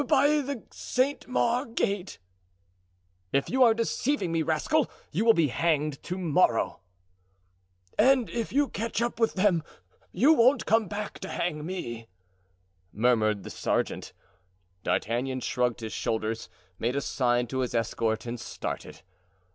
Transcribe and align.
"By 0.07 0.41
the 0.41 0.63
Saint 0.71 1.27
Maur 1.27 1.63
gate." 1.63 2.17
"If 3.31 3.51
you 3.51 3.61
are 3.63 3.75
deceiving 3.75 4.31
me, 4.31 4.41
rascal, 4.41 4.89
you 5.11 5.23
will 5.23 5.35
be 5.35 5.49
hanged 5.49 6.01
to 6.01 6.17
morrow." 6.17 6.79
"And 7.99 8.27
if 8.31 8.51
you 8.51 8.67
catch 8.67 8.99
up 8.99 9.19
with 9.19 9.35
them 9.35 9.61
you 10.11 10.33
won't 10.33 10.65
come 10.65 10.87
back 10.87 11.19
to 11.19 11.29
hang 11.29 11.67
me," 11.67 12.07
murmured 12.91 13.43
the 13.43 13.51
sergeant. 13.51 14.11
D'Artagnan 14.81 15.39
shrugged 15.41 15.81
his 15.81 15.93
shoulders, 15.93 16.49
made 16.79 16.95
a 16.95 17.01
sign 17.01 17.45
to 17.49 17.59
his 17.59 17.75
escort 17.75 18.25
and 18.25 18.39
started. 18.39 19.03